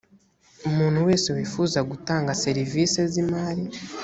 [0.69, 3.63] umuntu wese wifuza gutanga serivisi z imari